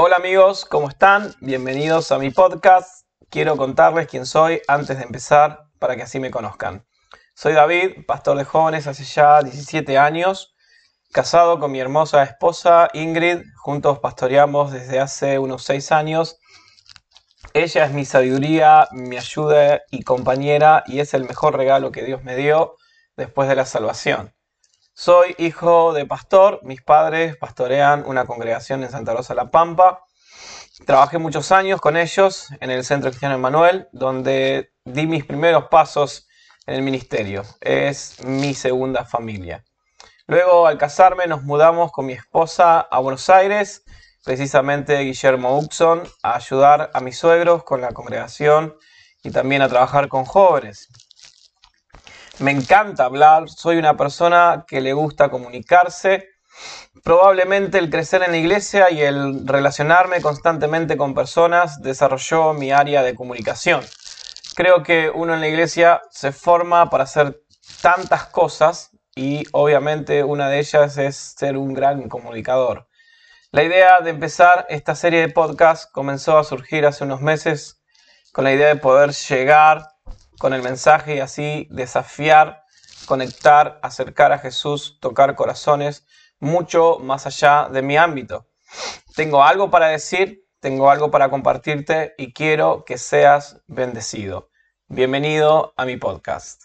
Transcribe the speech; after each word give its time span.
Hola 0.00 0.14
amigos, 0.14 0.64
¿cómo 0.64 0.88
están? 0.88 1.34
Bienvenidos 1.40 2.12
a 2.12 2.20
mi 2.20 2.30
podcast. 2.30 3.04
Quiero 3.30 3.56
contarles 3.56 4.06
quién 4.06 4.26
soy 4.26 4.62
antes 4.68 4.96
de 4.96 5.02
empezar 5.02 5.64
para 5.80 5.96
que 5.96 6.04
así 6.04 6.20
me 6.20 6.30
conozcan. 6.30 6.86
Soy 7.34 7.52
David, 7.52 8.06
pastor 8.06 8.38
de 8.38 8.44
jóvenes 8.44 8.86
hace 8.86 9.02
ya 9.02 9.42
17 9.42 9.98
años, 9.98 10.54
casado 11.10 11.58
con 11.58 11.72
mi 11.72 11.80
hermosa 11.80 12.22
esposa 12.22 12.90
Ingrid, 12.92 13.42
juntos 13.56 13.98
pastoreamos 13.98 14.70
desde 14.70 15.00
hace 15.00 15.40
unos 15.40 15.64
6 15.64 15.90
años. 15.90 16.38
Ella 17.52 17.84
es 17.84 17.92
mi 17.92 18.04
sabiduría, 18.04 18.86
mi 18.92 19.16
ayuda 19.16 19.82
y 19.90 20.04
compañera 20.04 20.84
y 20.86 21.00
es 21.00 21.12
el 21.12 21.24
mejor 21.24 21.56
regalo 21.56 21.90
que 21.90 22.04
Dios 22.04 22.22
me 22.22 22.36
dio 22.36 22.76
después 23.16 23.48
de 23.48 23.56
la 23.56 23.66
salvación. 23.66 24.32
Soy 25.00 25.36
hijo 25.38 25.92
de 25.92 26.06
pastor, 26.06 26.58
mis 26.64 26.82
padres 26.82 27.36
pastorean 27.36 28.02
una 28.04 28.26
congregación 28.26 28.82
en 28.82 28.90
Santa 28.90 29.14
Rosa 29.14 29.32
La 29.32 29.48
Pampa. 29.48 30.04
Trabajé 30.86 31.18
muchos 31.18 31.52
años 31.52 31.80
con 31.80 31.96
ellos 31.96 32.48
en 32.58 32.72
el 32.72 32.84
Centro 32.84 33.10
Cristiano 33.10 33.36
Emanuel, 33.36 33.86
donde 33.92 34.72
di 34.84 35.06
mis 35.06 35.24
primeros 35.24 35.68
pasos 35.68 36.26
en 36.66 36.74
el 36.74 36.82
ministerio. 36.82 37.44
Es 37.60 38.24
mi 38.24 38.54
segunda 38.54 39.04
familia. 39.04 39.64
Luego, 40.26 40.66
al 40.66 40.78
casarme, 40.78 41.28
nos 41.28 41.44
mudamos 41.44 41.92
con 41.92 42.04
mi 42.04 42.14
esposa 42.14 42.80
a 42.80 42.98
Buenos 42.98 43.30
Aires, 43.30 43.84
precisamente 44.24 44.98
Guillermo 44.98 45.58
Uxon, 45.58 46.02
a 46.24 46.34
ayudar 46.34 46.90
a 46.92 47.00
mis 47.00 47.16
suegros 47.16 47.62
con 47.62 47.80
la 47.80 47.92
congregación 47.92 48.74
y 49.22 49.30
también 49.30 49.62
a 49.62 49.68
trabajar 49.68 50.08
con 50.08 50.24
jóvenes. 50.24 50.88
Me 52.40 52.52
encanta 52.52 53.04
hablar, 53.04 53.48
soy 53.48 53.78
una 53.78 53.96
persona 53.96 54.64
que 54.68 54.80
le 54.80 54.92
gusta 54.92 55.28
comunicarse. 55.28 56.28
Probablemente 57.02 57.78
el 57.78 57.90
crecer 57.90 58.22
en 58.22 58.30
la 58.30 58.36
iglesia 58.36 58.92
y 58.92 59.00
el 59.00 59.44
relacionarme 59.44 60.20
constantemente 60.20 60.96
con 60.96 61.14
personas 61.14 61.82
desarrolló 61.82 62.52
mi 62.52 62.70
área 62.70 63.02
de 63.02 63.16
comunicación. 63.16 63.84
Creo 64.54 64.84
que 64.84 65.10
uno 65.10 65.34
en 65.34 65.40
la 65.40 65.48
iglesia 65.48 66.00
se 66.10 66.30
forma 66.30 66.88
para 66.90 67.04
hacer 67.04 67.42
tantas 67.82 68.26
cosas 68.26 68.90
y 69.16 69.42
obviamente 69.50 70.22
una 70.22 70.48
de 70.48 70.60
ellas 70.60 70.96
es 70.96 71.16
ser 71.16 71.56
un 71.56 71.74
gran 71.74 72.08
comunicador. 72.08 72.86
La 73.50 73.64
idea 73.64 74.00
de 74.00 74.10
empezar 74.10 74.64
esta 74.68 74.94
serie 74.94 75.22
de 75.22 75.28
podcast 75.28 75.90
comenzó 75.90 76.38
a 76.38 76.44
surgir 76.44 76.86
hace 76.86 77.02
unos 77.02 77.20
meses 77.20 77.82
con 78.30 78.44
la 78.44 78.52
idea 78.52 78.68
de 78.68 78.76
poder 78.76 79.10
llegar 79.10 79.88
con 80.38 80.54
el 80.54 80.62
mensaje 80.62 81.16
y 81.16 81.20
así 81.20 81.66
desafiar, 81.70 82.64
conectar, 83.06 83.78
acercar 83.82 84.32
a 84.32 84.38
Jesús, 84.38 84.98
tocar 85.00 85.34
corazones 85.34 86.06
mucho 86.38 86.98
más 87.00 87.26
allá 87.26 87.68
de 87.70 87.82
mi 87.82 87.96
ámbito. 87.96 88.46
Tengo 89.16 89.42
algo 89.42 89.70
para 89.70 89.88
decir, 89.88 90.44
tengo 90.60 90.90
algo 90.90 91.10
para 91.10 91.30
compartirte 91.30 92.14
y 92.18 92.32
quiero 92.32 92.84
que 92.84 92.98
seas 92.98 93.60
bendecido. 93.66 94.50
Bienvenido 94.86 95.74
a 95.76 95.84
mi 95.84 95.96
podcast. 95.96 96.64